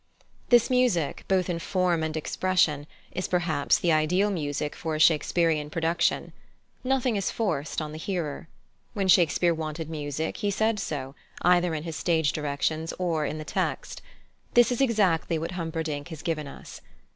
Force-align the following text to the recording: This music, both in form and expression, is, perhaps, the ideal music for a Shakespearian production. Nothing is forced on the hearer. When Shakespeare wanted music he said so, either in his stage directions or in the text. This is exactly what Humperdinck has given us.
This 0.49 0.71
music, 0.71 1.25
both 1.27 1.47
in 1.47 1.59
form 1.59 2.01
and 2.01 2.17
expression, 2.17 2.87
is, 3.11 3.27
perhaps, 3.27 3.77
the 3.77 3.91
ideal 3.91 4.31
music 4.31 4.75
for 4.75 4.95
a 4.95 4.99
Shakespearian 4.99 5.69
production. 5.69 6.33
Nothing 6.83 7.17
is 7.17 7.29
forced 7.29 7.83
on 7.83 7.91
the 7.91 7.99
hearer. 7.99 8.47
When 8.93 9.07
Shakespeare 9.07 9.53
wanted 9.53 9.91
music 9.91 10.37
he 10.37 10.49
said 10.49 10.79
so, 10.79 11.13
either 11.43 11.75
in 11.75 11.83
his 11.83 11.95
stage 11.97 12.31
directions 12.33 12.93
or 12.97 13.27
in 13.27 13.37
the 13.37 13.45
text. 13.45 14.01
This 14.55 14.71
is 14.71 14.81
exactly 14.81 15.37
what 15.37 15.51
Humperdinck 15.51 16.07
has 16.07 16.23
given 16.23 16.47
us. 16.47 16.81